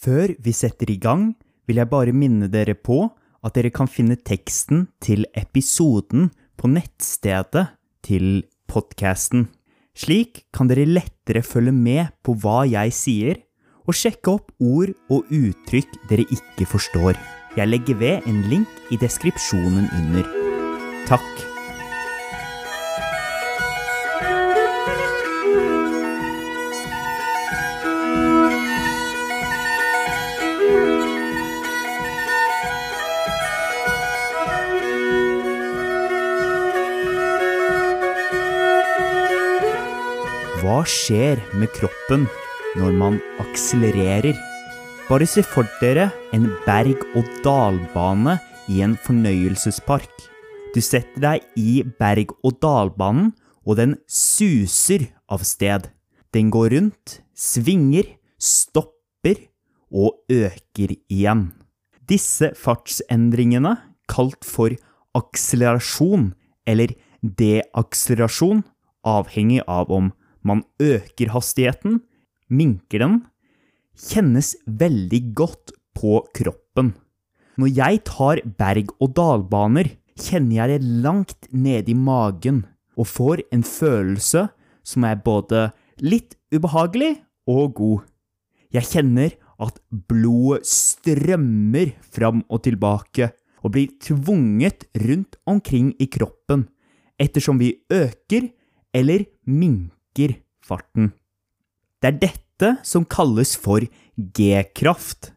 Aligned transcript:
Før 0.00 0.32
vi 0.40 0.52
setter 0.56 0.88
i 0.88 0.96
gang, 0.96 1.34
vil 1.68 1.76
jeg 1.76 1.90
bare 1.90 2.14
minne 2.16 2.48
dere 2.48 2.72
på 2.74 3.02
at 3.44 3.56
dere 3.56 3.72
kan 3.72 3.88
finne 3.88 4.16
teksten 4.16 4.86
til 5.04 5.26
episoden 5.36 6.30
på 6.56 6.70
nettstedet 6.72 7.66
til 8.06 8.42
podkasten. 8.70 9.48
Slik 9.92 10.46
kan 10.56 10.70
dere 10.70 10.88
lettere 10.88 11.44
følge 11.44 11.74
med 11.76 12.14
på 12.24 12.32
hva 12.40 12.62
jeg 12.70 12.96
sier, 12.96 13.42
og 13.84 13.96
sjekke 13.96 14.38
opp 14.38 14.52
ord 14.62 14.94
og 15.12 15.28
uttrykk 15.28 15.92
dere 16.08 16.24
ikke 16.32 16.68
forstår. 16.68 17.20
Jeg 17.58 17.68
legger 17.68 18.00
ved 18.00 18.28
en 18.30 18.44
link 18.48 18.92
i 18.94 19.00
deskripsjonen 19.00 19.90
under. 20.00 20.36
Takk. 21.10 21.49
Hva 40.80 40.86
skjer 40.88 41.36
med 41.60 41.68
kroppen 41.76 42.22
når 42.80 42.94
man 42.96 43.16
akselererer? 43.42 44.32
Bare 45.10 45.26
se 45.28 45.42
for 45.44 45.68
dere 45.76 46.06
en 46.32 46.46
berg-og-dal-bane 46.64 48.38
i 48.72 48.78
en 48.80 48.94
fornøyelsespark. 49.04 50.14
Du 50.72 50.78
setter 50.80 51.20
deg 51.20 51.44
i 51.60 51.82
berg-og-dal-banen, 52.00 53.34
og 53.68 53.76
den 53.76 53.92
suser 54.08 55.04
av 55.28 55.44
sted. 55.44 55.90
Den 56.32 56.48
går 56.48 56.72
rundt, 56.72 57.18
svinger, 57.36 58.08
stopper 58.40 59.36
og 59.92 60.16
øker 60.32 60.94
igjen. 61.12 61.50
Disse 62.08 62.54
fartsendringene, 62.56 63.74
kalt 64.08 64.48
for 64.48 64.72
akselerasjon 65.12 66.30
eller 66.64 66.96
deakselerasjon, 67.20 68.64
avhengig 69.04 69.60
av 69.68 69.92
om 69.92 70.08
man 70.46 70.62
øker 70.80 71.32
hastigheten, 71.34 72.00
minker 72.50 73.04
den, 73.04 73.16
kjennes 73.96 74.54
veldig 74.66 75.22
godt 75.36 75.74
på 75.96 76.20
kroppen. 76.36 76.94
Når 77.60 77.72
jeg 77.76 78.02
tar 78.08 78.40
berg-og-dal-baner, 78.58 79.96
kjenner 80.20 80.56
jeg 80.62 80.72
det 80.72 80.92
langt 81.04 81.48
nede 81.52 81.92
i 81.92 81.96
magen 81.96 82.64
og 82.96 83.08
får 83.08 83.44
en 83.54 83.64
følelse 83.64 84.46
som 84.86 85.04
er 85.08 85.20
både 85.24 85.68
litt 86.00 86.36
ubehagelig 86.54 87.14
og 87.50 87.74
god. 87.76 88.00
Jeg 88.72 88.88
kjenner 88.88 89.36
at 89.60 89.76
blodet 89.90 90.64
strømmer 90.68 91.92
fram 92.00 92.44
og 92.48 92.64
tilbake 92.64 93.30
og 93.60 93.74
blir 93.74 93.92
tvunget 94.00 94.86
rundt 95.04 95.36
omkring 95.48 95.92
i 96.00 96.08
kroppen 96.08 96.64
ettersom 97.20 97.60
vi 97.60 97.74
øker 97.92 98.48
eller 98.96 99.26
minker 99.44 99.99
farten. 100.64 101.12
Det 102.00 102.12
er 102.12 102.20
dette 102.22 102.72
som 102.86 103.06
kalles 103.08 103.54
for 103.60 103.84
G-kraft. 104.16 105.32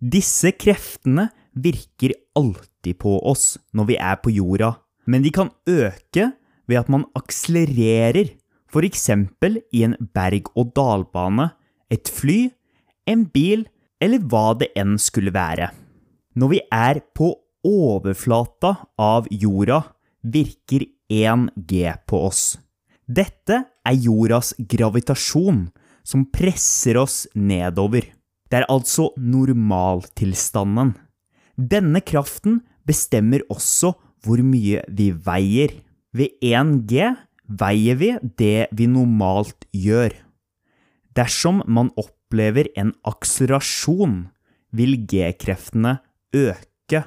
Disse 0.00 0.52
kreftene 0.56 1.28
virker 1.52 2.14
alltid 2.38 2.98
på 3.02 3.18
oss 3.26 3.58
når 3.76 3.90
vi 3.90 3.98
er 3.98 4.20
på 4.22 4.32
jorda, 4.34 4.74
men 5.10 5.24
de 5.24 5.32
kan 5.34 5.50
øke 5.68 6.30
ved 6.70 6.78
at 6.78 6.90
man 6.92 7.04
akselererer, 7.18 8.30
f.eks. 8.70 9.08
i 9.74 9.82
en 9.84 9.96
berg-og-dal-bane, 10.14 11.50
et 11.90 12.08
fly, 12.08 12.52
en 13.10 13.26
bil 13.26 13.66
eller 14.00 14.22
hva 14.30 14.54
det 14.58 14.70
enn 14.78 14.96
skulle 15.02 15.34
være. 15.34 15.72
Når 16.38 16.52
vi 16.54 16.60
er 16.72 17.02
på 17.16 17.32
overflata 17.66 18.76
av 18.96 19.26
jorda, 19.30 19.82
virker 20.22 20.86
1G 21.10 21.90
på 22.06 22.22
oss. 22.28 22.44
Dette 23.10 23.64
er 23.90 23.98
jordas 23.98 24.54
gravitasjon 24.70 25.66
som 26.06 26.26
presser 26.32 26.98
oss 27.00 27.26
nedover. 27.34 28.06
Det 28.50 28.62
er 28.62 28.70
altså 28.72 29.10
normaltilstanden. 29.18 30.94
Denne 31.54 32.00
kraften 32.02 32.62
bestemmer 32.88 33.44
også 33.52 33.92
hvor 34.24 34.40
mye 34.44 34.82
vi 34.88 35.10
veier. 35.12 35.74
Ved 36.16 36.34
1G 36.42 37.12
veier 37.60 37.98
vi 38.00 38.10
det 38.40 38.70
vi 38.74 38.88
normalt 38.90 39.68
gjør. 39.76 40.14
Dersom 41.14 41.62
man 41.66 41.90
opplever 41.98 42.70
en 42.78 42.92
akselerasjon, 43.06 44.30
vil 44.70 44.94
G-kreftene 45.10 45.96
øke. 46.36 47.02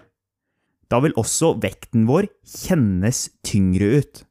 Da 0.92 1.00
vil 1.00 1.16
også 1.20 1.54
vekten 1.64 2.04
vår 2.10 2.28
kjennes 2.44 3.30
tyngre 3.48 4.04
ut. 4.04 4.24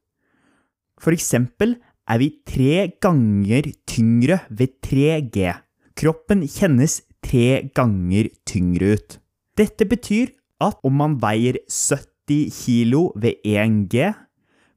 For 1.00 1.16
eksempel 1.16 1.78
er 2.12 2.20
vi 2.20 2.28
tre 2.44 2.92
ganger 3.00 3.70
tyngre 3.88 4.42
ved 4.50 4.76
3G. 4.84 5.54
Kroppen 5.96 6.44
kjennes 6.44 7.00
tre 7.24 7.70
ganger 7.76 8.28
tyngre 8.48 8.96
ut. 8.96 9.18
Dette 9.56 9.86
betyr 9.88 10.32
at 10.60 10.78
om 10.84 10.98
man 11.00 11.16
veier 11.22 11.58
70 11.68 12.52
kilo 12.52 13.10
ved 13.16 13.40
1G, 13.44 14.12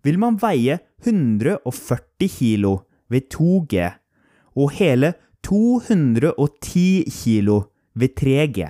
vil 0.05 0.19
man 0.21 0.37
veie 0.39 0.79
140 1.03 2.29
kilo 2.29 2.73
ved 3.11 3.27
2G 3.33 3.89
og 4.55 4.71
hele 4.77 5.13
210 5.45 7.05
kilo 7.11 7.57
ved 7.95 8.15
3G. 8.17 8.69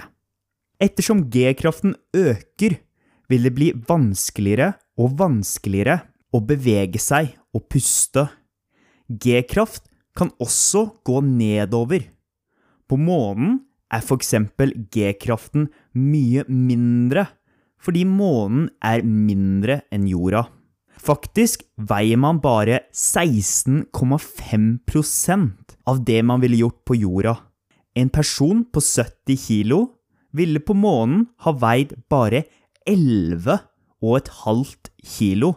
Ettersom 0.81 1.27
G-kraften 1.31 1.95
øker, 2.15 2.79
vil 3.29 3.45
det 3.47 3.53
bli 3.55 3.71
vanskeligere 3.87 4.73
og 5.01 5.15
vanskeligere 5.17 6.01
å 6.35 6.41
bevege 6.45 6.99
seg 7.01 7.31
og 7.55 7.63
puste. 7.71 8.27
G-kraft 9.09 9.83
kan 10.15 10.31
også 10.41 10.89
gå 11.05 11.21
nedover. 11.21 11.99
På 12.87 12.97
månen 12.97 13.59
er 13.91 14.01
f.eks. 14.01 14.33
G-kraften 14.93 15.69
mye 15.93 16.43
mindre, 16.49 17.25
fordi 17.81 18.05
månen 18.07 18.69
er 18.81 19.03
mindre 19.05 19.81
enn 19.93 20.07
jorda. 20.09 20.45
Faktisk 21.05 21.63
veier 21.75 22.17
man 22.17 22.39
bare 22.41 22.79
16,5% 22.95 25.75
av 25.85 26.05
det 26.05 26.23
man 26.25 26.41
ville 26.41 26.57
gjort 26.63 26.85
på 26.87 26.95
jorda. 26.97 27.37
En 27.95 28.09
person 28.09 28.65
på 28.65 28.79
70 28.81 29.37
kilo 29.37 29.87
ville 30.35 30.59
på 30.59 30.73
månen 30.75 31.27
ha 31.45 31.51
veid 31.55 31.93
bare 32.09 32.43
11,5 32.89 34.75
kilo. 35.03 35.55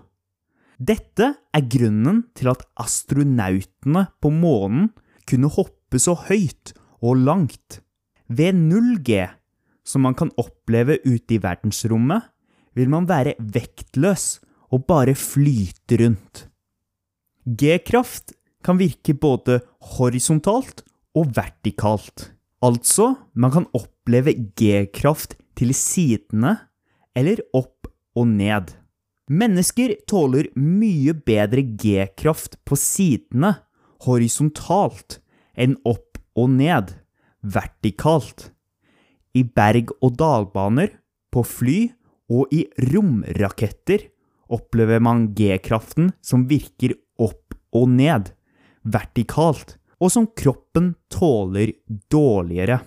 Dette 0.79 1.33
er 1.35 1.65
grunnen 1.67 2.23
til 2.39 2.53
at 2.53 2.63
astronautene 2.79 4.05
på 4.23 4.31
månen 4.31 4.93
kunne 5.29 5.51
hoppe 5.51 5.99
så 5.99 6.15
høyt 6.29 6.73
og 7.03 7.19
langt. 7.27 7.81
Ved 8.31 8.55
0G, 8.55 9.27
som 9.83 10.07
man 10.07 10.15
kan 10.15 10.31
oppleve 10.39 11.01
ute 11.03 11.35
i 11.35 11.43
verdensrommet, 11.43 12.23
vil 12.79 12.93
man 12.93 13.09
være 13.11 13.35
vektløs 13.41 14.39
og 14.71 14.87
bare 14.87 15.17
flyte 15.19 15.99
rundt. 15.99 16.47
G-kraft 17.49 18.37
kan 18.63 18.79
virke 18.79 19.17
både 19.19 19.59
horisontalt 19.97 20.85
og 21.17 21.33
vertikalt. 21.35 22.29
Altså, 22.63 23.15
man 23.35 23.55
kan 23.55 23.67
oppleve 23.75 24.35
G-kraft 24.55 25.35
til 25.59 25.75
sidene 25.75 26.55
eller 27.19 27.43
opp 27.57 27.89
og 28.15 28.29
ned. 28.31 28.78
Mennesker 29.29 29.95
tåler 30.09 30.49
mye 30.57 31.13
bedre 31.13 31.63
G-kraft 31.77 32.57
på 32.65 32.79
sidene, 32.81 33.59
horisontalt, 34.07 35.19
enn 35.53 35.77
opp 35.89 36.17
og 36.39 36.55
ned, 36.57 36.95
vertikalt. 37.45 38.51
I 39.37 39.45
berg-og-dal-baner, 39.45 40.95
på 41.29 41.43
fly 41.45 41.81
og 42.33 42.53
i 42.57 42.63
romraketter 42.89 44.07
opplever 44.49 45.03
man 45.05 45.27
G-kraften 45.37 46.15
som 46.25 46.47
virker 46.49 46.95
opp 47.21 47.53
og 47.77 47.91
ned, 47.93 48.31
vertikalt, 48.89 49.77
og 50.01 50.13
som 50.15 50.31
kroppen 50.33 50.95
tåler 51.13 51.75
dårligere. 52.09 52.79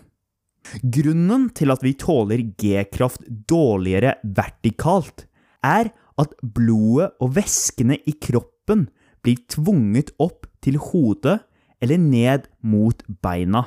Grunnen 0.81 1.49
til 1.53 1.73
at 1.73 1.83
vi 1.85 1.93
tåler 1.99 2.41
G-kraft 2.57 3.27
dårligere 3.29 4.15
vertikalt, 4.23 5.27
er 5.61 5.91
at 6.21 6.33
blodet 6.41 7.11
og 7.21 7.35
væskene 7.37 7.97
i 8.07 8.13
kroppen 8.21 8.87
blir 9.25 9.41
tvunget 9.51 10.13
opp 10.21 10.47
til 10.63 10.77
hodet 10.81 11.39
eller 11.81 11.97
ned 11.97 12.47
mot 12.61 13.01
beina. 13.23 13.65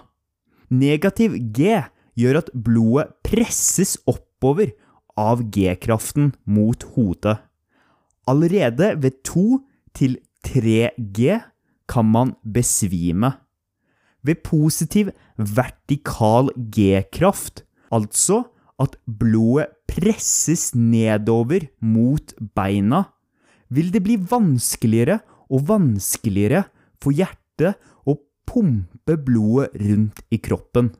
Negativ 0.71 1.37
G 1.55 1.83
gjør 2.19 2.41
at 2.43 2.51
blodet 2.55 3.11
presses 3.27 3.97
oppover 4.11 4.73
av 5.19 5.43
G-kraften 5.55 6.33
mot 6.47 6.83
hodet. 6.95 7.37
Allerede 8.27 8.95
ved 9.03 9.23
2 9.27 9.63
3G 10.45 11.41
kan 11.89 12.07
man 12.11 12.35
besvime. 12.43 13.35
Ved 14.25 14.41
positiv 14.45 15.11
vertikal 15.37 16.49
G-kraft, 16.57 17.65
altså 17.93 18.45
at 18.83 18.97
blodet 19.07 19.71
presses 19.91 20.73
nedover 20.75 21.69
mot 21.81 22.35
beina, 22.57 23.05
vil 23.71 23.91
det 23.95 24.03
bli 24.05 24.17
vanskeligere 24.19 25.21
og 25.51 25.67
vanskeligere 25.71 26.65
for 27.03 27.15
hjertet 27.15 27.79
å 28.07 28.17
pumpe 28.49 29.17
blodet 29.21 29.75
rundt 29.83 30.25
i 30.35 30.41
kroppen. 30.43 30.93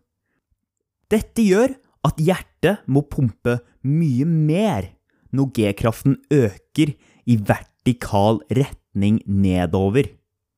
Dette 1.11 1.45
gjør 1.45 1.75
at 2.05 2.21
hjertet 2.21 2.85
må 2.91 3.05
pumpe 3.09 3.59
mye 3.85 4.27
mer 4.29 4.91
når 5.35 5.51
G-kraften 5.57 6.19
øker 6.33 6.95
i 7.27 7.37
vertikal 7.37 8.41
retning 8.55 9.21
nedover. 9.27 10.07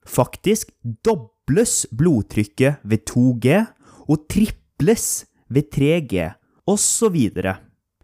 Faktisk 0.06 0.72
dobles 1.06 1.86
blodtrykket 1.96 2.82
ved 2.84 3.06
2G 3.08 3.62
og 4.06 4.26
triples 4.30 5.24
ved 5.50 5.70
3G, 5.74 6.28
osv. 6.66 7.16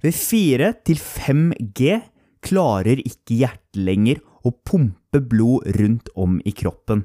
Ved 0.02 0.14
4 0.16 0.72
til 0.86 0.98
5G 0.98 1.98
klarer 2.42 3.02
ikke 3.02 3.38
hjertet 3.42 3.78
lenger 3.78 4.22
å 4.42 4.50
pumpe 4.66 5.20
blod 5.22 5.68
rundt 5.78 6.10
om 6.18 6.40
i 6.44 6.52
kroppen. 6.54 7.04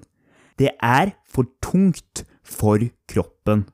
Det 0.57 0.73
er 0.81 1.13
for 1.29 1.49
tungt 1.61 2.23
for 2.41 2.81
kroppen. 3.09 3.67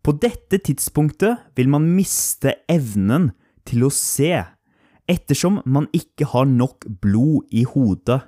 På 0.00 0.14
dette 0.16 0.62
tidspunktet 0.64 1.52
vil 1.58 1.68
man 1.68 1.90
miste 1.92 2.56
evnen 2.72 3.30
til 3.68 3.84
å 3.84 3.92
se, 3.92 4.32
ettersom 5.10 5.60
man 5.68 5.90
ikke 5.92 6.30
har 6.32 6.48
nok 6.48 6.86
blod 7.02 7.50
i 7.52 7.66
hodet. 7.68 8.22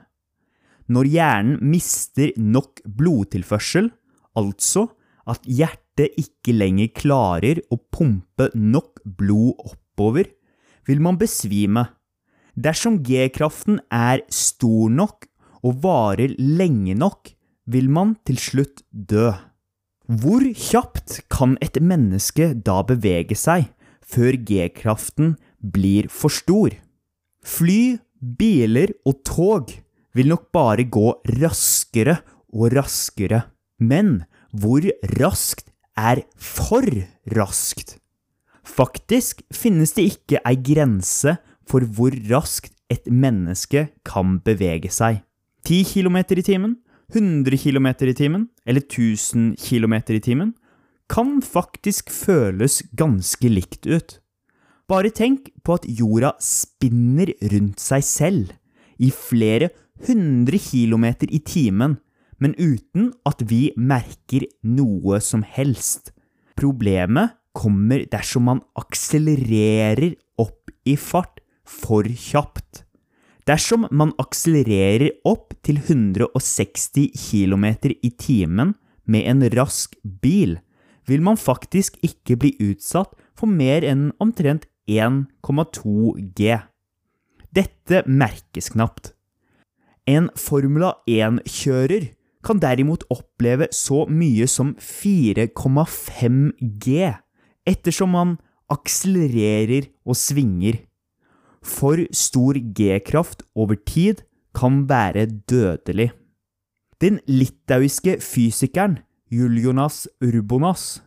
Når 0.93 1.09
hjernen 1.09 1.61
mister 1.73 2.35
nok 2.37 2.83
blodtilførsel, 2.85 3.89
altså 4.37 4.91
at 5.29 5.47
hjertet 5.47 5.82
ikke 6.01 6.55
lenger 6.57 6.89
klarer 6.97 7.61
å 7.71 7.77
pumpe 7.93 8.49
nok 8.55 9.03
blod 9.05 9.61
oppover, 9.67 10.31
vil 10.89 11.03
man 11.05 11.19
besvime. 11.21 11.87
Dersom 12.57 13.01
G-kraften 13.05 13.81
er 13.93 14.25
stor 14.33 14.91
nok 14.93 15.29
og 15.63 15.83
varer 15.85 16.35
lenge 16.39 16.97
nok, 16.99 17.33
vil 17.67 17.89
man 17.93 18.17
til 18.27 18.41
slutt 18.41 18.83
dø. 18.91 19.31
Hvor 20.09 20.43
kjapt 20.43 21.23
kan 21.33 21.55
et 21.63 21.79
menneske 21.81 22.53
da 22.55 22.81
bevege 22.85 23.37
seg 23.39 23.71
før 24.03 24.37
G-kraften 24.37 25.37
blir 25.63 26.09
for 26.11 26.33
stor? 26.35 26.75
Fly, 27.43 27.99
biler 28.21 28.93
og 29.09 29.23
tog 29.27 29.73
vil 30.13 30.29
nok 30.31 30.51
bare 30.55 30.85
gå 30.85 31.09
raskere 31.41 32.19
og 32.53 32.75
raskere. 32.77 33.45
Men 33.81 34.25
hvor 34.53 34.85
raskt 35.17 35.72
er 35.99 36.23
for 36.37 36.87
raskt? 37.37 37.99
Faktisk 38.63 39.43
finnes 39.53 39.93
det 39.97 40.07
ikke 40.13 40.41
ei 40.47 40.57
grense 40.57 41.37
for 41.69 41.85
hvor 41.85 42.15
raskt 42.31 42.75
et 42.93 43.09
menneske 43.09 43.89
kan 44.07 44.39
bevege 44.45 44.91
seg. 44.93 45.23
10 45.67 45.85
km 45.93 46.19
i 46.19 46.45
timen, 46.45 46.77
100 47.13 47.59
km 47.59 47.89
i 48.09 48.17
timen 48.17 48.49
eller 48.67 48.83
1000 48.83 49.55
km 49.61 49.95
i 50.17 50.21
timen 50.23 50.55
kan 51.13 51.41
faktisk 51.45 52.11
føles 52.11 52.81
ganske 52.97 53.49
likt 53.51 53.87
ut. 53.87 54.19
Bare 54.89 55.13
tenk 55.13 55.51
på 55.65 55.77
at 55.77 55.87
jorda 55.89 56.33
spinner 56.43 57.33
rundt 57.53 57.81
seg 57.81 58.05
selv 58.07 58.53
i 59.03 59.11
flere 59.13 59.71
hundre 60.07 60.59
kilometer 60.59 61.31
i 61.31 61.41
timen, 61.45 61.99
men 62.43 62.57
uten 62.59 63.13
at 63.29 63.45
vi 63.47 63.71
merker 63.79 64.49
noe 64.67 65.21
som 65.23 65.45
helst. 65.47 66.11
Problemet 66.59 67.37
kommer 67.55 68.03
dersom 68.11 68.49
man 68.49 68.63
akselererer 68.79 70.17
opp 70.41 70.73
i 70.89 70.97
fart 70.99 71.43
for 71.69 72.09
kjapt. 72.09 72.83
Dersom 73.47 73.87
man 73.91 74.13
akselererer 74.23 75.11
opp 75.27 75.55
til 75.67 75.81
160 75.83 77.11
km 77.15 77.67
i 77.93 78.11
timen 78.11 78.75
med 79.05 79.27
en 79.27 79.43
rask 79.55 79.97
bil, 80.03 80.59
vil 81.07 81.23
man 81.23 81.39
faktisk 81.39 81.99
ikke 82.07 82.39
bli 82.39 82.53
utsatt 82.63 83.17
for 83.39 83.51
mer 83.51 83.83
enn 83.87 84.11
omtrent 84.23 84.69
1,2 84.87 86.15
G. 86.39 86.59
Dette 87.53 88.03
merkes 88.07 88.71
knapt. 88.75 89.13
En 90.07 90.31
Formula 90.39 90.95
1-kjører 91.11 92.13
kan 92.43 92.61
derimot 92.63 93.05
oppleve 93.13 93.69
så 93.75 94.05
mye 94.11 94.49
som 94.51 94.75
4,5 94.77 96.51
G, 96.83 97.13
ettersom 97.67 98.15
man 98.17 98.35
akselererer 98.73 99.91
og 100.07 100.19
svinger. 100.19 100.81
For 101.63 102.03
stor 102.11 102.59
G-kraft 102.59 103.45
over 103.55 103.79
tid 103.87 104.25
kan 104.55 104.83
være 104.91 105.27
dødelig. 105.49 106.11
Den 107.03 107.19
litauiske 107.27 108.19
fysikeren 108.23 108.99
Juljonas 109.33 110.05
Urbonas 110.23 111.03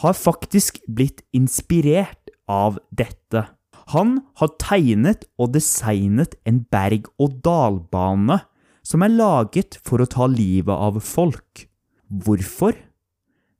har 0.00 0.12
faktisk 0.16 0.78
blitt 0.88 1.22
inspirert 1.34 2.30
av 2.48 2.78
dette. 2.92 3.46
Han 3.92 4.20
har 4.40 4.52
tegnet 4.60 5.26
og 5.38 5.54
designet 5.56 6.36
en 6.46 6.62
berg-og-dal-bane 6.72 8.38
som 8.86 9.02
er 9.02 9.10
laget 9.10 9.82
for 9.82 9.98
å 9.98 10.06
ta 10.06 10.30
livet 10.30 10.70
av 10.70 11.02
folk. 11.02 11.66
Hvorfor? 12.06 12.78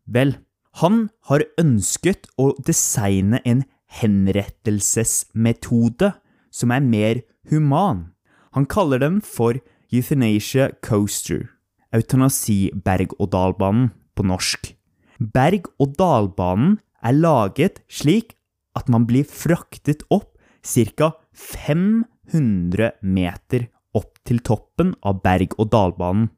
Vel, 0.06 0.38
han 0.78 1.10
har 1.26 1.42
ønsket 1.58 2.30
å 2.38 2.54
designe 2.62 3.42
en 3.42 3.66
henrettelsesmetode 3.98 6.14
som 6.54 6.70
er 6.70 6.78
mer 6.84 7.22
human. 7.50 8.14
Han 8.54 8.70
kaller 8.70 9.02
dem 9.02 9.18
for 9.24 9.58
Euthanasia 9.90 10.70
Coaster, 10.84 11.48
eutanasi-berg-og-dal-banen 11.94 13.90
på 14.14 14.22
norsk. 14.26 14.74
Berg-og-dal-banen 15.18 16.78
er 17.02 17.12
laget 17.16 17.80
slik 17.90 18.36
at 18.76 18.88
man 18.92 19.06
blir 19.08 19.24
fraktet 19.24 20.02
opp 20.12 20.36
ca. 20.66 21.12
500 21.36 22.90
meter 23.02 23.68
opp 23.96 24.20
til 24.28 24.42
toppen 24.44 24.94
av 25.06 25.22
berg-og-dal-banen. 25.24 26.28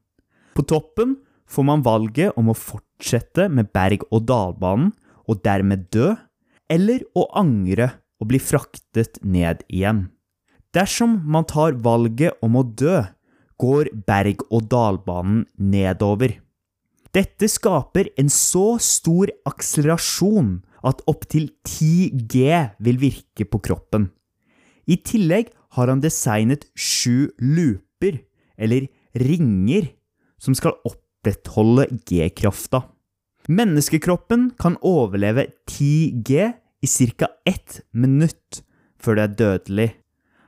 På 0.55 0.65
toppen 0.67 1.17
får 1.49 1.65
man 1.67 1.83
valget 1.85 2.37
om 2.39 2.51
å 2.51 2.57
fortsette 2.57 3.49
med 3.51 3.71
berg-og-dal-banen 3.75 4.93
og 5.29 5.43
dermed 5.45 5.89
dø, 5.93 6.13
eller 6.69 7.03
å 7.17 7.27
angre 7.37 7.91
og 8.19 8.31
bli 8.31 8.39
fraktet 8.41 9.19
ned 9.23 9.63
igjen. 9.67 10.07
Dersom 10.75 11.19
man 11.25 11.47
tar 11.49 11.79
valget 11.81 12.37
om 12.45 12.59
å 12.59 12.63
dø, 12.63 13.01
går 13.59 13.89
berg-og-dal-banen 14.07 15.43
nedover. 15.57 16.37
Dette 17.15 17.49
skaper 17.49 18.11
en 18.21 18.29
så 18.29 18.77
stor 18.83 19.31
akselerasjon 19.49 20.59
at 20.85 21.01
opptil 21.09 21.49
10 21.65 22.27
G 22.29 22.59
vil 22.79 22.99
virke 23.01 23.47
på 23.49 23.59
kroppen. 23.65 24.07
I 24.85 24.99
tillegg 25.05 25.49
har 25.75 25.91
han 25.91 26.01
designet 26.03 26.65
sju 26.77 27.29
looper, 27.39 28.21
eller 28.57 28.87
ringer, 29.17 29.91
som 30.39 30.55
skal 30.57 30.77
opprettholde 30.87 31.87
G-krafta. 32.07 32.83
Menneskekroppen 33.49 34.51
kan 34.61 34.77
overleve 34.85 35.47
10 35.67 36.21
G 36.25 36.51
i 36.81 36.87
ca. 36.87 37.27
ett 37.45 37.81
minutt 37.91 38.61
før 38.99 39.15
det 39.15 39.23
er 39.23 39.35
dødelig. 39.39 39.89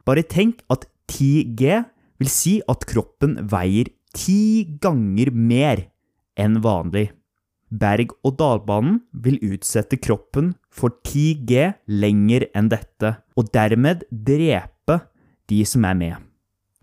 Bare 0.06 0.24
tenk 0.24 0.62
at 0.70 0.86
10 1.08 1.56
G 1.58 1.82
vil 2.22 2.30
si 2.30 2.60
at 2.70 2.86
kroppen 2.86 3.40
veier 3.50 3.90
ti 4.14 4.78
ganger 4.84 5.32
mer 5.32 5.88
enn 6.40 6.60
vanlig. 6.64 7.10
Berg-og-dal-banen 7.72 9.00
vil 9.24 9.40
utsette 9.48 9.98
kroppen 9.98 10.52
for 10.70 10.92
10 11.08 11.46
G 11.48 11.72
lenger 11.88 12.50
enn 12.54 12.68
dette, 12.72 13.16
og 13.40 13.52
dermed 13.56 14.04
drepe 14.12 14.71
de 15.52 15.62
som 15.68 15.86
er 15.86 15.98
med. 16.00 16.18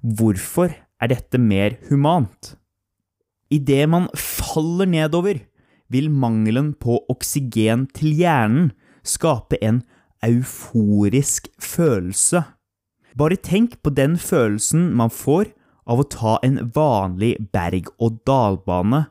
Hvorfor 0.02 0.70
er 0.76 1.10
dette 1.10 1.40
mer 1.40 1.78
humant? 1.88 2.54
Idet 3.50 3.88
man 3.88 4.08
faller 4.14 4.88
nedover, 4.88 5.40
vil 5.88 6.10
mangelen 6.12 6.74
på 6.76 6.98
oksygen 7.08 7.86
til 7.96 8.12
hjernen 8.18 8.72
skape 9.08 9.56
en 9.64 9.80
euforisk 10.24 11.48
følelse. 11.62 12.42
Bare 13.16 13.38
tenk 13.40 13.78
på 13.82 13.94
den 13.96 14.18
følelsen 14.20 14.90
man 14.98 15.10
får 15.10 15.48
av 15.88 16.02
å 16.02 16.08
ta 16.12 16.34
en 16.44 16.60
vanlig 16.74 17.38
berg-og-dal-bane, 17.54 19.06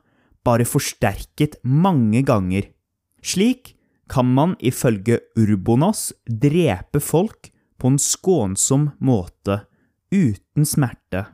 bare 0.46 0.68
forsterket 0.70 1.58
mange 1.66 2.22
ganger. 2.28 2.70
Slik 3.26 3.74
kan 4.08 4.30
man 4.32 4.54
ifølge 4.64 5.20
Urbonas 5.36 6.12
drepe 6.30 7.02
folk 7.04 7.50
på 7.78 7.94
en 7.94 8.00
skånsom 8.02 8.92
måte, 9.00 9.62
uten 10.12 10.66
smerte. 10.66 11.26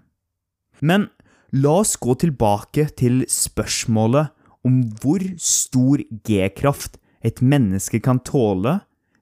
Men 0.81 1.07
la 1.53 1.79
oss 1.83 1.95
gå 2.01 2.15
tilbake 2.19 2.87
til 2.97 3.23
spørsmålet 3.29 4.33
om 4.65 4.81
hvor 5.01 5.23
stor 5.41 6.01
G-kraft 6.25 6.97
et 7.23 7.41
menneske 7.43 8.01
kan 8.03 8.19
tåle 8.25 8.79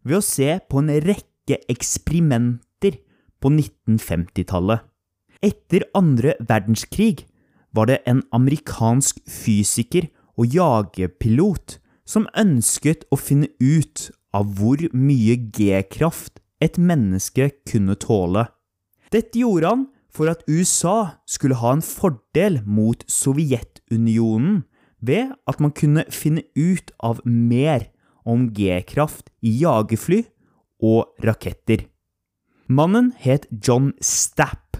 ved 0.07 0.19
å 0.19 0.25
se 0.25 0.55
på 0.69 0.81
en 0.81 0.93
rekke 1.05 1.59
eksperimenter 1.69 2.97
på 3.41 3.51
1950-tallet. 3.51 4.81
Etter 5.41 5.87
andre 5.97 6.35
verdenskrig 6.39 7.25
var 7.73 7.89
det 7.89 8.01
en 8.09 8.21
amerikansk 8.35 9.21
fysiker 9.25 10.09
og 10.37 10.53
jagerpilot 10.53 11.77
som 12.07 12.27
ønsket 12.37 13.05
å 13.13 13.17
finne 13.19 13.49
ut 13.61 14.09
av 14.35 14.53
hvor 14.57 14.81
mye 14.93 15.37
G-kraft 15.53 16.40
et 16.61 16.77
menneske 16.77 17.49
kunne 17.67 17.97
tåle. 17.99 18.45
Dette 19.11 19.41
gjorde 19.41 19.71
han 19.73 19.87
for 20.11 20.31
at 20.31 20.43
USA 20.47 21.17
skulle 21.29 21.59
ha 21.61 21.73
en 21.75 21.83
fordel 21.83 22.61
mot 22.67 23.03
Sovjetunionen 23.09 24.63
ved 25.01 25.33
at 25.49 25.59
man 25.63 25.73
kunne 25.73 26.05
finne 26.13 26.45
ut 26.55 26.91
av 27.01 27.23
mer 27.25 27.89
om 28.27 28.49
G-kraft 28.53 29.31
i 29.41 29.55
jagerfly 29.63 30.21
og 30.85 31.15
raketter. 31.25 31.87
Mannen 32.71 33.11
het 33.19 33.47
John 33.51 33.91
Stapp. 33.99 34.77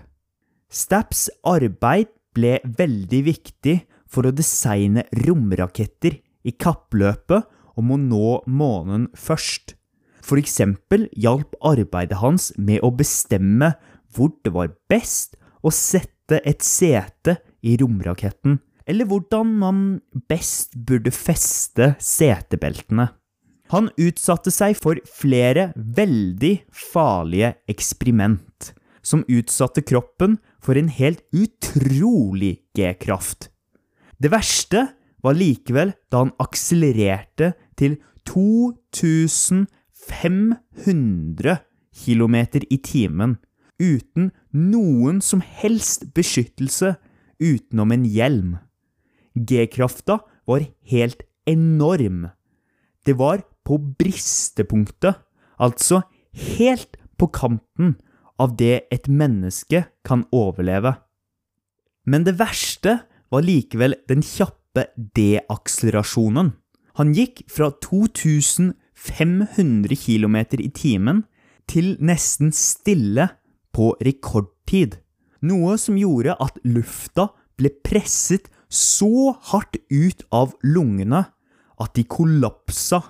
Stapps 0.72 1.28
arbeid 1.44 2.12
ble 2.36 2.60
veldig 2.64 3.24
viktig 3.26 3.82
for 4.12 4.28
å 4.28 4.36
designe 4.36 5.04
romraketter 5.26 6.22
i 6.48 6.54
kappløpet 6.56 7.50
om 7.80 7.92
å 7.92 8.00
nå 8.00 8.30
månen 8.48 9.10
først. 9.18 9.76
For 10.22 10.40
eksempel 10.42 11.08
hjalp 11.18 11.56
arbeidet 11.66 12.20
hans 12.22 12.52
med 12.58 12.84
å 12.86 12.92
bestemme 12.94 13.74
hvor 14.16 14.34
det 14.46 14.54
var 14.54 14.74
best 14.92 15.38
å 15.64 15.72
sette 15.74 16.42
et 16.48 16.64
sete 16.66 17.38
i 17.66 17.76
romraketten, 17.80 18.60
eller 18.88 19.08
hvordan 19.10 19.56
man 19.62 19.82
best 20.30 20.76
burde 20.88 21.14
feste 21.14 21.94
setebeltene. 22.02 23.10
Han 23.72 23.88
utsatte 23.96 24.52
seg 24.52 24.76
for 24.76 25.00
flere 25.08 25.70
veldig 25.76 26.56
farlige 26.76 27.54
eksperiment, 27.72 28.74
som 29.02 29.24
utsatte 29.32 29.84
kroppen 29.86 30.38
for 30.62 30.78
en 30.78 30.92
helt 30.92 31.24
utrolig 31.32 32.58
G-kraft. 32.78 33.48
Det 34.22 34.30
verste 34.34 34.90
var 35.24 35.38
likevel 35.38 35.94
da 36.12 36.26
han 36.26 36.36
akselererte 36.42 37.54
til 37.80 37.96
2500 38.28 39.81
km 41.92 42.36
i 42.70 42.78
timen 42.78 43.38
uten 43.82 44.30
noen 44.54 45.22
som 45.22 45.42
helst 45.42 46.12
beskyttelse 46.16 46.96
utenom 47.42 47.92
en 47.92 48.06
hjelm. 48.06 48.58
G-krafta 49.36 50.20
var 50.46 50.68
helt 50.92 51.24
enorm. 51.50 52.30
Det 53.06 53.18
var 53.18 53.42
på 53.66 53.78
bristepunktet, 53.78 55.18
altså 55.58 56.04
helt 56.58 56.98
på 57.18 57.30
kanten 57.34 57.96
av 58.42 58.56
det 58.58 58.88
et 58.94 59.08
menneske 59.08 59.86
kan 60.06 60.26
overleve. 60.34 60.96
Men 62.06 62.26
det 62.26 62.38
verste 62.40 63.00
var 63.32 63.46
likevel 63.46 63.96
den 64.10 64.24
kjappe 64.26 64.88
deakselerasjonen. 64.96 66.54
Han 67.00 67.14
gikk 67.16 67.46
fra 67.50 67.72
2500 69.02 69.96
km 69.98 70.36
i 70.62 70.70
timen 70.70 71.24
til 71.70 71.96
nesten 72.04 72.52
stille 72.54 73.30
på 73.74 73.94
rekordtid. 74.04 75.00
Noe 75.42 75.78
som 75.82 75.98
gjorde 75.98 76.36
at 76.38 76.60
lufta 76.68 77.32
ble 77.58 77.72
presset 77.84 78.50
så 78.72 79.34
hardt 79.52 79.80
ut 79.90 80.24
av 80.32 80.54
lungene 80.64 81.26
at 81.82 81.96
de 81.98 82.06
kollapsa, 82.06 83.02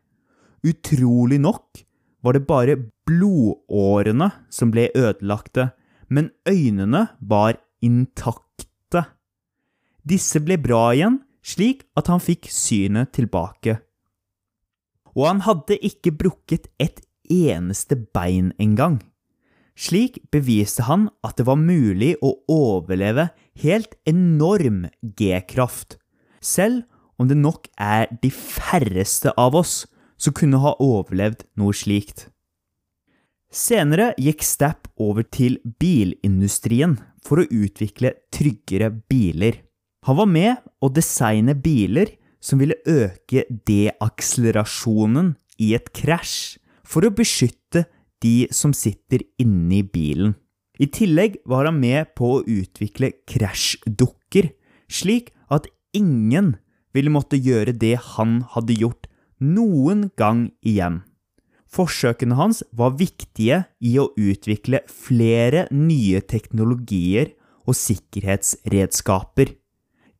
Utrolig 0.64 1.38
nok 1.40 1.84
var 2.24 2.32
det 2.32 2.46
bare 2.48 2.76
blodårene 3.06 4.30
som 4.50 4.72
ble 4.74 4.88
ødelagte, 4.96 5.70
men 6.08 6.30
øynene 6.48 7.06
var 7.20 7.60
intakte. 7.84 9.04
Disse 10.06 10.40
ble 10.40 10.56
bra 10.62 10.88
igjen, 10.94 11.20
slik 11.44 11.84
at 11.98 12.08
han 12.10 12.22
fikk 12.22 12.48
synet 12.50 13.12
tilbake. 13.14 13.78
Og 15.16 15.28
han 15.28 15.44
hadde 15.46 15.78
ikke 15.84 16.14
brukket 16.14 16.70
et 16.82 17.02
eneste 17.30 17.96
bein 18.14 18.52
engang. 18.58 19.00
Slik 19.76 20.18
beviste 20.32 20.86
han 20.88 21.10
at 21.26 21.36
det 21.36 21.44
var 21.48 21.60
mulig 21.60 22.14
å 22.24 22.32
overleve 22.48 23.28
helt 23.60 23.92
enorm 24.08 24.86
G-kraft, 25.02 25.98
selv 26.40 26.86
om 27.20 27.28
det 27.28 27.36
nok 27.36 27.68
er 27.80 28.08
de 28.22 28.30
færreste 28.32 29.32
av 29.36 29.56
oss 29.58 29.84
som 30.16 30.32
kunne 30.36 30.60
ha 30.62 30.72
overlevd 30.80 31.44
noe 31.60 31.76
slikt. 31.76 32.30
Senere 33.52 34.10
gikk 34.20 34.42
Stapp 34.44 34.88
over 35.00 35.24
til 35.28 35.58
bilindustrien 35.80 36.96
for 37.24 37.42
å 37.42 37.48
utvikle 37.48 38.14
tryggere 38.34 38.90
biler. 39.08 39.60
Han 40.08 40.18
var 40.20 40.30
med 40.30 40.64
å 40.80 40.90
designe 40.92 41.54
biler 41.54 42.14
som 42.40 42.60
ville 42.60 42.78
øke 42.86 43.44
deakselerasjonen 43.68 45.34
i 45.62 45.72
et 45.76 45.90
krasj, 45.96 46.58
for 46.86 47.06
å 47.06 47.10
beskytte 47.10 47.86
de 48.22 48.48
som 48.54 48.74
sitter 48.76 49.24
inni 49.40 49.82
bilen. 49.82 50.34
I 50.78 50.88
tillegg 50.92 51.40
var 51.48 51.68
han 51.68 51.80
med 51.80 52.12
på 52.18 52.36
å 52.36 52.44
utvikle 52.44 53.12
krasjdukker, 53.28 54.50
slik 54.88 55.32
at 55.52 55.68
ingen 55.96 56.56
ville 56.96 57.12
måtte 57.12 57.38
gjøre 57.40 57.74
det 57.76 57.96
han 58.16 58.40
hadde 58.54 58.76
gjort 58.76 59.08
noen 59.40 60.10
gang 60.16 60.50
igjen. 60.64 61.02
Forsøkene 61.66 62.36
hans 62.38 62.62
var 62.76 62.94
viktige 62.96 63.64
i 63.84 63.96
å 64.00 64.08
utvikle 64.16 64.82
flere 64.88 65.66
nye 65.74 66.22
teknologier 66.24 67.34
og 67.66 67.76
sikkerhetsredskaper. 67.76 69.52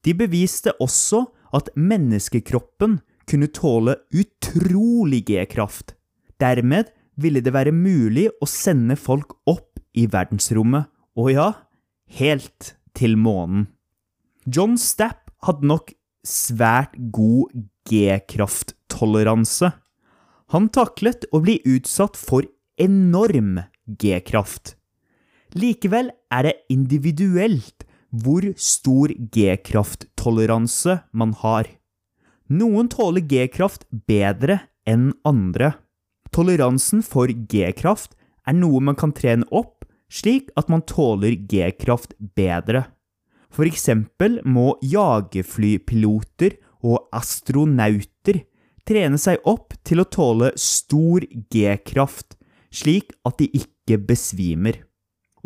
De 0.05 0.15
beviste 0.17 0.75
også 0.83 1.25
at 1.57 1.71
menneskekroppen 1.79 2.99
kunne 3.27 3.51
tåle 3.55 3.97
utrolig 4.15 5.23
G-kraft. 5.31 5.95
Dermed 6.43 6.93
ville 7.21 7.43
det 7.45 7.53
være 7.55 7.73
mulig 7.75 8.29
å 8.43 8.49
sende 8.49 8.97
folk 9.01 9.37
opp 9.49 9.81
i 9.97 10.07
verdensrommet, 10.13 10.89
og 11.17 11.33
ja, 11.33 11.49
helt 12.19 12.75
til 12.97 13.17
månen. 13.21 13.69
John 14.47 14.77
Stapp 14.79 15.33
hadde 15.47 15.67
nok 15.67 15.93
svært 16.27 16.95
god 17.15 17.55
G-krafttoleranse. 17.89 19.73
Han 20.55 20.69
taklet 20.75 21.27
å 21.35 21.41
bli 21.43 21.59
utsatt 21.67 22.19
for 22.19 22.47
enorm 22.79 23.63
G-kraft. 23.87 24.77
Likevel 25.57 26.11
er 26.35 26.49
det 26.49 26.55
individuelt 26.73 27.87
hvor 28.11 28.45
stor 28.61 29.13
G-krafttoleranse 29.35 31.01
man 31.17 31.35
har. 31.43 31.69
Noen 32.47 32.91
tåler 32.93 33.25
G-kraft 33.27 33.87
bedre 34.07 34.61
enn 34.87 35.11
andre. 35.27 35.75
Toleransen 36.37 37.01
for 37.01 37.33
G-kraft 37.33 38.13
er 38.45 38.57
noe 38.59 38.83
man 38.85 38.99
kan 38.99 39.15
trene 39.17 39.47
opp 39.49 39.87
slik 40.13 40.51
at 40.57 40.69
man 40.69 40.85
tåler 40.87 41.37
G-kraft 41.49 42.15
bedre. 42.37 42.87
For 43.51 43.67
eksempel 43.67 44.41
må 44.45 44.75
jagerflypiloter 44.85 46.59
og 46.85 47.07
astronauter 47.17 48.43
trene 48.87 49.19
seg 49.19 49.43
opp 49.49 49.75
til 49.87 50.03
å 50.03 50.09
tåle 50.13 50.53
stor 50.61 51.25
G-kraft, 51.51 52.37
slik 52.71 53.15
at 53.27 53.41
de 53.41 53.49
ikke 53.57 53.99
besvimer. 54.07 54.83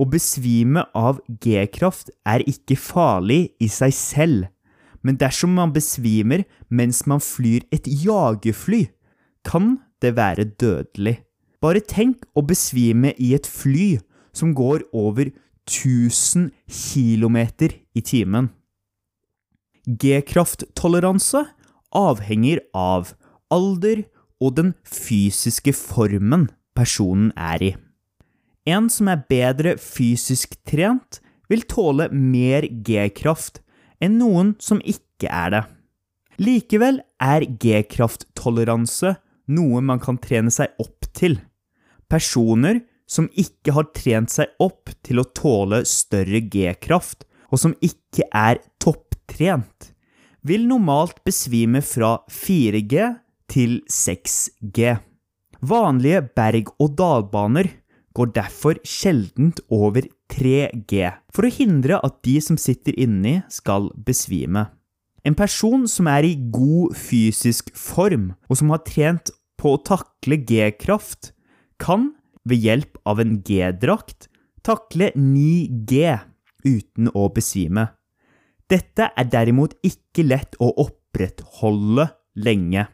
Å 0.01 0.07
besvime 0.09 0.85
av 0.97 1.21
G-kraft 1.29 2.11
er 2.27 2.45
ikke 2.49 2.77
farlig 2.81 3.53
i 3.61 3.69
seg 3.71 3.95
selv, 3.95 4.49
men 5.01 5.17
dersom 5.21 5.55
man 5.57 5.73
besvimer 5.73 6.45
mens 6.69 7.07
man 7.09 7.23
flyr 7.25 7.65
et 7.73 7.87
jagerfly, 7.89 8.89
kan 9.47 9.79
det 10.03 10.15
være 10.17 10.49
dødelig. 10.61 11.21
Bare 11.61 11.83
tenk 11.85 12.25
å 12.35 12.45
besvime 12.47 13.13
i 13.21 13.35
et 13.37 13.47
fly 13.49 13.99
som 14.33 14.55
går 14.57 14.87
over 14.97 15.31
1000 15.69 16.51
km 16.67 17.37
i 17.95 18.01
timen. 18.01 18.51
G-krafttoleranse 19.87 21.45
avhenger 21.97 22.63
av 22.77 23.15
alder 23.51 24.05
og 24.41 24.57
den 24.57 24.75
fysiske 24.87 25.75
formen 25.77 26.49
personen 26.77 27.33
er 27.37 27.65
i. 27.65 27.73
En 28.69 28.89
som 28.93 29.09
er 29.11 29.25
bedre 29.29 29.77
fysisk 29.81 30.55
trent, 30.69 31.21
vil 31.51 31.65
tåle 31.67 32.07
mer 32.15 32.69
G-kraft 32.87 33.59
enn 33.99 34.21
noen 34.21 34.55
som 34.63 34.79
ikke 34.87 35.27
er 35.27 35.51
det. 35.51 35.63
Likevel 36.41 37.01
er 37.21 37.45
G-krafttoleranse 37.61 39.17
noe 39.51 39.83
man 39.85 40.01
kan 40.03 40.19
trene 40.23 40.53
seg 40.55 40.73
opp 40.83 41.09
til. 41.17 41.39
Personer 42.11 42.83
som 43.11 43.27
ikke 43.39 43.75
har 43.75 43.91
trent 43.97 44.31
seg 44.33 44.53
opp 44.63 44.93
til 45.07 45.23
å 45.23 45.29
tåle 45.35 45.83
større 45.89 46.43
G-kraft, 46.47 47.27
og 47.51 47.59
som 47.59 47.75
ikke 47.83 48.29
er 48.31 48.61
topptrent, 48.83 49.91
vil 50.47 50.69
normalt 50.71 51.19
besvime 51.27 51.83
fra 51.85 52.21
4G 52.31 53.11
til 53.51 53.81
6G. 53.91 54.95
Vanlige 55.61 56.23
berg-og-dal-baner 56.39 57.69
går 58.17 58.31
derfor 58.37 58.79
sjeldent 58.87 59.61
over 59.71 60.07
3G, 60.31 61.11
for 61.35 61.47
å 61.47 61.53
hindre 61.53 61.99
at 62.07 62.21
de 62.27 62.39
som 62.43 62.59
sitter 62.61 62.97
inni, 62.97 63.41
skal 63.51 63.91
besvime. 64.07 64.69
En 65.27 65.37
person 65.37 65.85
som 65.91 66.09
er 66.09 66.25
i 66.25 66.37
god 66.53 66.95
fysisk 66.97 67.69
form, 67.77 68.31
og 68.49 68.61
som 68.61 68.73
har 68.73 68.81
trent 68.87 69.35
på 69.61 69.77
å 69.77 69.83
takle 69.85 70.41
G-kraft, 70.49 71.35
kan 71.81 72.15
ved 72.49 72.65
hjelp 72.65 72.99
av 73.09 73.21
en 73.21 73.39
G-drakt 73.45 74.31
takle 74.67 75.11
9G 75.17 76.17
uten 76.65 77.11
å 77.17 77.29
besvime. 77.33 77.91
Dette 78.71 79.11
er 79.17 79.29
derimot 79.29 79.75
ikke 79.87 80.25
lett 80.27 80.57
å 80.63 80.71
opprettholde 80.85 82.11
lenge. 82.39 82.87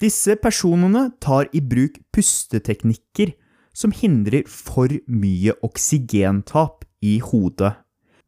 Disse 0.00 0.36
personene 0.40 1.08
tar 1.24 1.48
i 1.56 1.62
bruk 1.64 1.98
pusteteknikker 2.12 3.32
som 3.76 3.92
hindrer 3.92 4.46
for 4.48 4.92
mye 5.08 5.54
oksygentap 5.64 6.84
i 7.04 7.18
hodet. 7.20 7.74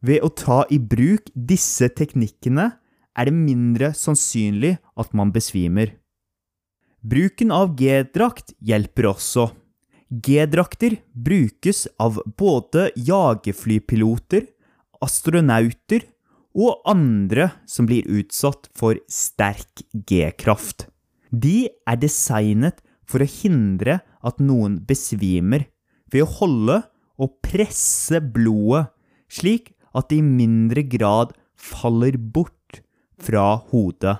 Ved 0.04 0.22
å 0.24 0.30
ta 0.30 0.62
i 0.70 0.78
bruk 0.78 1.28
disse 1.34 1.88
teknikkene 1.90 2.70
er 3.18 3.28
det 3.28 3.34
mindre 3.34 3.90
sannsynlig 3.96 4.76
at 4.96 5.16
man 5.16 5.32
besvimer. 5.34 5.96
Bruken 7.00 7.52
av 7.54 7.76
G-drakt 7.78 8.56
hjelper 8.58 9.12
også. 9.12 9.48
G-drakter 10.08 10.96
brukes 11.12 11.86
av 12.00 12.18
både 12.40 12.88
jagerflypiloter, 12.96 14.48
astronauter 15.04 16.08
og 16.58 16.82
andre 16.88 17.52
som 17.68 17.86
blir 17.86 18.08
utsatt 18.08 18.66
for 18.76 18.98
sterk 19.06 19.84
G-kraft. 19.94 20.88
De 21.30 21.68
er 21.86 22.00
designet 22.00 22.80
for 23.08 23.22
å 23.22 23.30
hindre 23.30 24.00
at 24.24 24.40
noen 24.42 24.80
besvimer, 24.88 25.68
ved 26.10 26.24
å 26.24 26.32
holde 26.40 26.82
og 27.20 27.36
presse 27.44 28.18
blodet 28.22 28.88
slik 29.30 29.74
at 29.94 30.08
det 30.10 30.18
i 30.18 30.24
mindre 30.24 30.82
grad 30.88 31.34
faller 31.58 32.16
bort 32.16 32.80
fra 33.20 33.58
hodet. 33.70 34.18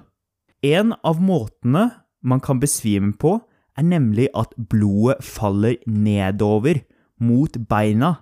En 0.63 0.93
av 1.07 1.21
måtene 1.23 1.89
man 2.23 2.41
kan 2.41 2.61
besvime 2.61 3.13
på, 3.13 3.39
er 3.79 3.87
nemlig 3.87 4.29
at 4.35 4.55
blodet 4.71 5.23
faller 5.25 5.77
nedover 5.87 6.83
mot 7.23 7.55
beina, 7.71 8.15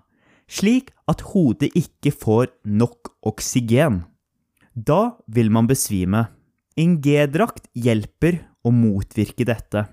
slik 0.49 0.93
at 1.09 1.25
hodet 1.33 1.73
ikke 1.75 2.13
får 2.13 2.51
nok 2.65 3.15
oksygen. 3.27 4.05
Da 4.77 5.17
vil 5.27 5.51
man 5.51 5.69
besvime. 5.69 6.27
En 6.77 6.99
G-drakt 7.01 7.71
hjelper 7.73 8.43
å 8.67 8.73
motvirke 8.75 9.47
dette. 9.49 9.87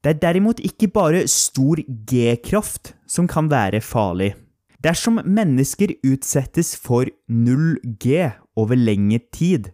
Det 0.00 0.14
er 0.14 0.22
derimot 0.22 0.62
ikke 0.64 0.88
bare 0.90 1.26
stor 1.28 1.78
G-kraft 1.86 2.94
som 3.06 3.28
kan 3.30 3.50
være 3.52 3.82
farlig. 3.84 4.32
Dersom 4.80 5.20
mennesker 5.28 5.92
utsettes 6.08 6.72
for 6.80 7.04
0G 7.28 8.30
over 8.56 8.80
lengre 8.80 9.20
tid, 9.30 9.68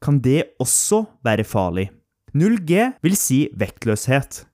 kan 0.00 0.18
det 0.24 0.56
også 0.58 1.04
være 1.22 1.44
farlig. 1.44 1.90
0G 2.36 2.92
vil 3.02 3.16
si 3.18 3.48
vektløshet. 3.58 4.44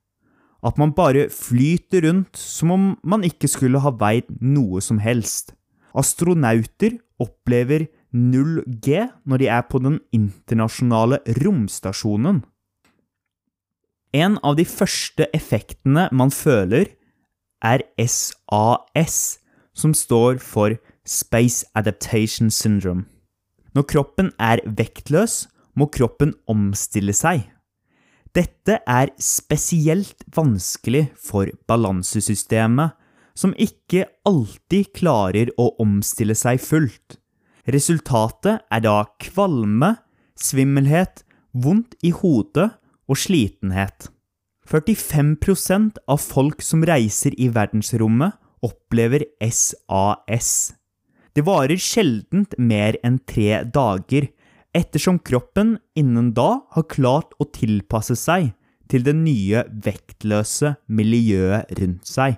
At 0.66 0.78
man 0.80 0.94
bare 0.96 1.28
flyter 1.30 2.06
rundt 2.08 2.38
som 2.40 2.72
om 2.74 2.84
man 3.04 3.24
ikke 3.26 3.48
skulle 3.50 3.82
ha 3.84 3.92
veid 4.00 4.28
noe 4.40 4.80
som 4.82 4.98
helst. 5.02 5.52
Astronauter 5.96 6.98
opplever 7.22 7.86
0G 8.12 9.06
når 9.24 9.42
de 9.42 9.48
er 9.52 9.64
på 9.68 9.80
den 9.84 10.00
internasjonale 10.16 11.20
romstasjonen. 11.42 12.42
En 14.16 14.38
av 14.42 14.56
de 14.56 14.64
første 14.64 15.26
effektene 15.36 16.06
man 16.12 16.32
føler, 16.32 16.88
er 17.64 17.82
SAS, 17.98 19.38
som 19.76 19.92
står 19.96 20.38
for 20.40 20.76
Space 21.04 21.66
Adaptation 21.74 22.50
Syndrome. 22.50 23.04
Når 23.74 23.88
kroppen 23.92 24.30
er 24.40 24.62
vektløs, 24.64 25.46
må 25.76 25.88
kroppen 25.92 26.32
omstille 26.48 27.12
seg. 27.16 27.44
Dette 28.36 28.80
er 28.84 29.12
spesielt 29.22 30.24
vanskelig 30.36 31.06
for 31.16 31.48
balansesystemet, 31.70 32.92
som 33.36 33.54
ikke 33.56 34.06
alltid 34.28 34.90
klarer 34.96 35.52
å 35.60 35.70
omstille 35.80 36.36
seg 36.36 36.60
fullt. 36.60 37.16
Resultatet 37.72 38.64
er 38.72 38.82
da 38.84 38.98
kvalme, 39.22 39.94
svimmelhet, 40.36 41.24
vondt 41.56 41.96
i 42.04 42.12
hodet 42.12 42.68
og 43.08 43.20
slitenhet. 43.20 44.10
45% 44.68 46.00
av 46.10 46.20
folk 46.20 46.64
som 46.64 46.84
reiser 46.84 47.36
i 47.40 47.48
verdensrommet, 47.54 48.34
opplever 48.66 49.24
SAS. 49.48 50.74
Det 51.36 51.44
varer 51.46 51.78
sjeldent 51.80 52.56
mer 52.58 52.96
enn 53.04 53.20
tre 53.28 53.62
dager, 53.68 54.28
ettersom 54.76 55.18
kroppen 55.24 55.76
innen 55.96 56.32
da 56.36 56.50
har 56.76 56.88
klart 56.92 57.32
å 57.40 57.48
tilpasse 57.48 58.16
seg 58.18 58.52
til 58.90 59.06
det 59.06 59.16
nye 59.18 59.64
vektløse 59.86 60.76
miljøet 60.86 61.72
rundt 61.80 62.06
seg. 62.08 62.36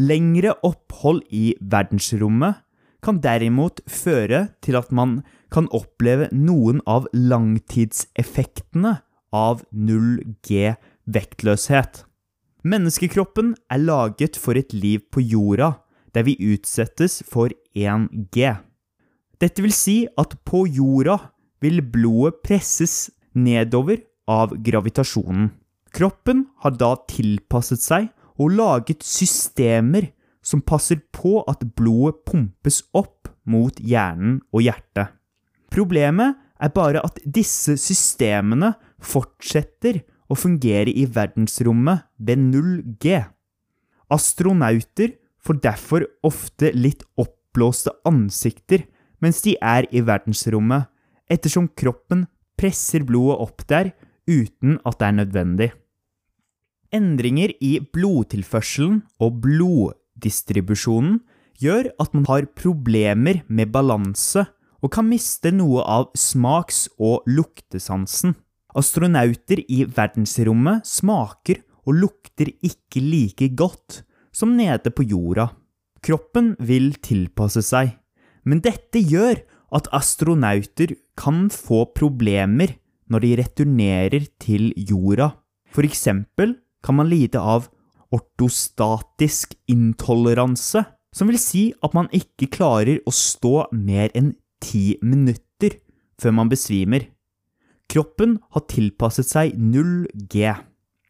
Lengre 0.00 0.54
opphold 0.66 1.24
i 1.34 1.54
verdensrommet 1.60 2.60
kan 3.04 3.18
derimot 3.24 3.80
føre 3.88 4.46
til 4.64 4.76
at 4.78 4.92
man 4.92 5.20
kan 5.52 5.66
oppleve 5.74 6.28
noen 6.36 6.82
av 6.86 7.08
langtidseffektene 7.16 9.00
av 9.34 9.64
0G 9.72 10.74
vektløshet. 11.10 12.04
Menneskekroppen 12.62 13.54
er 13.72 13.80
laget 13.80 14.36
for 14.38 14.58
et 14.60 14.74
liv 14.76 15.02
på 15.10 15.24
jorda, 15.24 15.78
der 16.14 16.26
vi 16.26 16.36
utsettes 16.52 17.22
for 17.26 17.52
1G. 17.74 18.52
Dette 19.40 19.64
vil 19.64 19.72
si 19.72 20.02
at 20.20 20.36
på 20.44 20.66
jorda 20.68 21.16
vil 21.60 21.82
blodet 21.82 22.40
presses 22.44 23.10
nedover 23.36 24.00
av 24.30 24.54
gravitasjonen. 24.62 25.50
Kroppen 25.94 26.46
har 26.62 26.76
da 26.78 26.94
tilpasset 27.10 27.82
seg 27.82 28.10
og 28.40 28.54
laget 28.56 29.04
systemer 29.04 30.10
som 30.42 30.62
passer 30.64 31.00
på 31.12 31.40
at 31.50 31.64
blodet 31.76 32.22
pumpes 32.28 32.80
opp 32.96 33.28
mot 33.50 33.76
hjernen 33.80 34.38
og 34.54 34.64
hjertet. 34.64 35.10
Problemet 35.70 36.38
er 36.60 36.72
bare 36.74 37.02
at 37.04 37.18
disse 37.24 37.76
systemene 37.80 38.72
fortsetter 39.00 40.02
å 40.30 40.36
fungere 40.38 40.92
i 40.92 41.06
verdensrommet 41.10 42.06
ved 42.18 42.40
0G. 42.50 43.20
Astronauter 44.10 45.16
får 45.40 45.60
derfor 45.64 46.06
ofte 46.26 46.72
litt 46.76 47.04
oppblåste 47.20 47.94
ansikter 48.08 48.86
mens 49.20 49.42
de 49.44 49.56
er 49.60 49.86
i 49.92 50.02
verdensrommet, 50.04 50.88
ettersom 51.30 51.70
kroppen 51.78 52.26
presser 52.58 53.04
blodet 53.06 53.40
opp 53.40 53.64
der 53.70 53.92
uten 54.28 54.78
at 54.86 54.98
det 55.00 55.06
er 55.06 55.16
nødvendig. 55.16 55.70
Endringer 56.90 57.52
i 57.62 57.78
blodtilførselen 57.94 59.02
og 59.22 59.40
bloddistribusjonen 59.44 61.20
gjør 61.60 61.92
at 62.02 62.14
man 62.16 62.26
har 62.26 62.48
problemer 62.58 63.42
med 63.48 63.70
balanse 63.72 64.46
og 64.80 64.92
kan 64.94 65.06
miste 65.06 65.52
noe 65.52 65.84
av 65.84 66.08
smaks- 66.16 66.88
og 66.98 67.26
luktesansen. 67.28 68.34
Astronauter 68.74 69.62
i 69.68 69.84
verdensrommet 69.84 70.86
smaker 70.88 71.60
og 71.86 71.96
lukter 72.00 72.50
ikke 72.64 73.02
like 73.02 73.50
godt 73.58 74.02
som 74.32 74.54
nede 74.56 74.92
på 74.94 75.04
jorda. 75.10 75.50
Kroppen 76.00 76.54
vil 76.64 76.94
tilpasse 77.02 77.62
seg, 77.66 77.92
men 78.48 78.62
dette 78.64 79.02
gjør 79.02 79.42
at 79.74 79.88
astronauter 79.94 80.96
kan 81.18 81.48
få 81.52 81.84
problemer 81.96 82.74
når 83.10 83.24
de 83.24 83.36
returnerer 83.40 84.26
til 84.42 84.70
jorda. 84.76 85.32
For 85.70 85.86
eksempel 85.86 86.56
kan 86.84 86.98
man 86.98 87.10
lide 87.10 87.38
av 87.38 87.68
ortostatisk 88.10 89.54
intoleranse, 89.70 90.82
som 91.14 91.30
vil 91.30 91.38
si 91.42 91.70
at 91.82 91.94
man 91.94 92.10
ikke 92.14 92.50
klarer 92.50 93.00
å 93.06 93.14
stå 93.14 93.70
mer 93.74 94.10
enn 94.18 94.34
ti 94.62 94.96
minutter 95.02 95.78
før 96.20 96.34
man 96.36 96.50
besvimer. 96.50 97.06
Kroppen 97.90 98.38
har 98.54 98.66
tilpasset 98.70 99.26
seg 99.26 99.56
0G. 99.58 100.52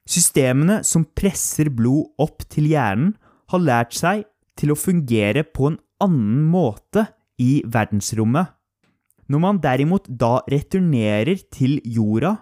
Systemene 0.09 0.81
som 0.87 1.05
presser 1.05 1.69
blod 1.73 2.09
opp 2.21 2.47
til 2.51 2.71
hjernen, 2.73 3.15
har 3.51 3.61
lært 3.61 3.97
seg 3.99 4.25
til 4.59 4.73
å 4.73 4.79
fungere 4.79 5.43
på 5.45 5.73
en 5.73 5.81
annen 6.01 6.45
måte 6.53 7.09
i 7.41 7.63
verdensrommet. 7.65 8.53
Når 9.31 9.41
man 9.43 9.61
derimot 9.63 10.09
da 10.09 10.41
returnerer 10.51 11.41
til 11.55 11.79
jorda, 11.87 12.37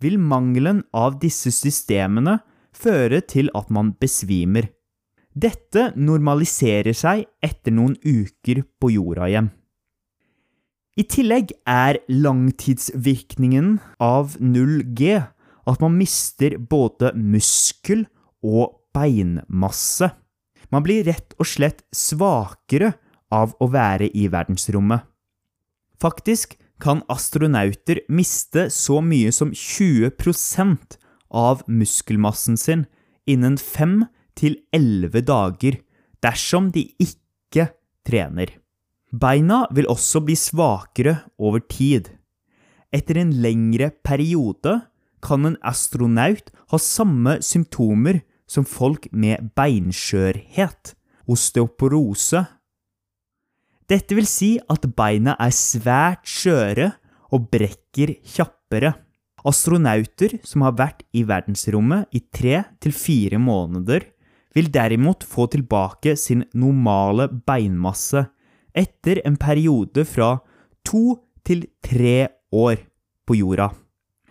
vil 0.00 0.16
mangelen 0.18 0.82
av 0.96 1.18
disse 1.20 1.52
systemene 1.52 2.38
føre 2.72 3.20
til 3.28 3.50
at 3.56 3.68
man 3.70 3.92
besvimer. 4.00 4.70
Dette 5.30 5.90
normaliserer 6.00 6.96
seg 6.96 7.26
etter 7.44 7.74
noen 7.76 7.94
uker 8.02 8.64
på 8.80 8.92
jorda 8.96 9.28
igjen. 9.28 9.50
I 10.98 11.04
tillegg 11.08 11.52
er 11.70 12.00
langtidsvirkningen 12.10 13.76
av 14.02 14.34
0G 14.42 15.20
at 15.70 15.84
man 15.84 15.94
mister 15.96 16.56
både 16.58 17.12
muskel 17.14 18.02
og 18.42 18.80
beinmasse. 18.96 20.10
Man 20.72 20.84
blir 20.84 21.06
rett 21.06 21.36
og 21.38 21.48
slett 21.48 21.84
svakere 21.94 22.92
av 23.30 23.54
å 23.62 23.70
være 23.70 24.10
i 24.14 24.26
verdensrommet. 24.32 25.06
Faktisk 26.00 26.56
kan 26.80 27.02
astronauter 27.12 28.02
miste 28.08 28.68
så 28.72 29.00
mye 29.04 29.32
som 29.32 29.52
20 29.52 30.10
av 31.30 31.62
muskelmassen 31.68 32.56
sin 32.56 32.86
innen 33.28 33.58
5 33.60 34.02
til 34.38 34.56
11 34.72 35.26
dager 35.28 35.78
dersom 36.24 36.70
de 36.72 36.88
ikke 36.98 37.70
trener. 38.06 38.56
Beina 39.10 39.64
vil 39.74 39.90
også 39.90 40.22
bli 40.24 40.36
svakere 40.38 41.18
over 41.38 41.60
tid. 41.60 42.12
Etter 42.94 43.20
en 43.20 43.32
lengre 43.42 43.90
periode 44.04 44.80
kan 45.22 45.46
en 45.46 45.58
astronaut 45.66 46.50
ha 46.72 46.78
samme 46.80 47.38
symptomer 47.44 48.22
som 48.50 48.66
folk 48.66 49.06
med 49.12 49.52
beinskjørhet, 49.58 50.94
osteoporose. 51.30 52.44
Dette 53.90 54.14
vil 54.14 54.26
si 54.30 54.52
at 54.70 54.84
beina 54.94 55.34
er 55.42 55.50
svært 55.50 56.22
skjøre 56.28 56.92
og 57.34 57.48
brekker 57.50 58.12
kjappere. 58.22 58.92
Astronauter 59.42 60.36
som 60.46 60.62
har 60.62 60.76
vært 60.78 61.02
i 61.16 61.24
verdensrommet 61.26 62.12
i 62.14 62.20
tre 62.30 62.60
til 62.78 62.94
fire 62.94 63.40
måneder, 63.42 64.04
vil 64.54 64.70
derimot 64.70 65.24
få 65.26 65.48
tilbake 65.50 66.14
sin 66.18 66.44
normale 66.54 67.26
beinmasse 67.30 68.28
etter 68.76 69.22
en 69.26 69.38
periode 69.40 70.04
fra 70.06 70.36
to 70.86 71.18
til 71.46 71.66
tre 71.82 72.28
år 72.54 72.82
på 73.26 73.38
jorda. 73.40 73.70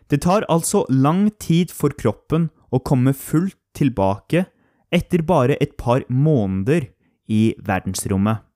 Det 0.08 0.22
tar 0.24 0.48
altså 0.48 0.86
lang 0.89 1.28
tid 1.39 1.72
for 1.76 1.95
kroppen 2.00 2.48
å 2.72 2.80
komme 2.80 3.15
fullt 3.15 3.60
tilbake 3.76 4.45
etter 4.91 5.24
bare 5.24 5.60
et 5.60 5.76
par 5.80 6.06
måneder 6.08 6.88
i 7.28 7.56
verdensrommet. 7.60 8.49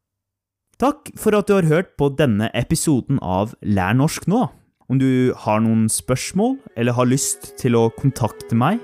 Takk 0.82 1.12
for 1.20 1.36
at 1.38 1.48
du 1.48 1.54
har 1.56 1.64
hørt 1.70 1.90
på 2.00 2.10
denne 2.18 2.50
episoden 2.58 3.20
av 3.22 3.54
Lær 3.62 3.94
norsk 3.98 4.28
nå. 4.32 4.48
Om 4.92 5.00
du 5.00 5.34
har 5.46 5.60
noen 5.64 5.90
spørsmål 5.92 6.58
eller 6.78 6.94
har 6.98 7.08
lyst 7.10 7.42
til 7.62 7.74
å 7.80 7.90
kontakte 7.98 8.56
meg, 8.58 8.80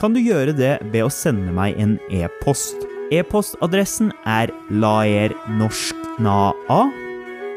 kan 0.00 0.14
du 0.14 0.20
gjøre 0.22 0.52
det 0.56 0.78
ved 0.94 1.02
å 1.04 1.10
sende 1.12 1.52
meg 1.54 1.70
en 1.82 1.98
e-post. 2.10 2.76
E-postadressen 3.12 4.12
er 4.24 4.50
laernorsknaa 4.72 6.52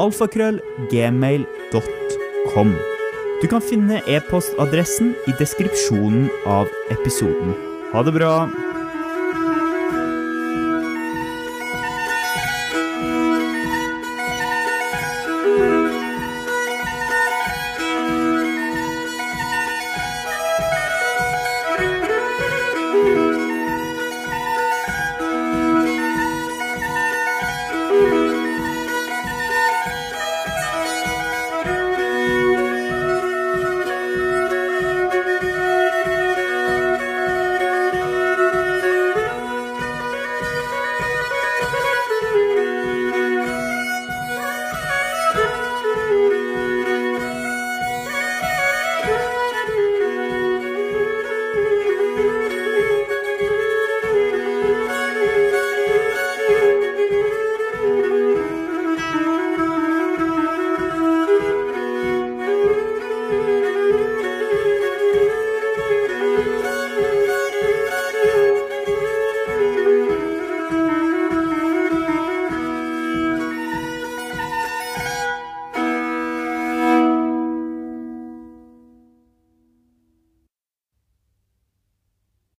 alfakrøllgmail.com. 0.03 2.69
Du 3.41 3.47
kan 3.51 3.61
finne 3.63 4.01
e-postadressen 4.09 5.15
i 5.29 5.31
deskripsjonen 5.39 6.29
av 6.49 6.67
episoden. 6.91 7.53
Ha 7.93 7.99
det 8.03 8.13
bra! 8.17 8.64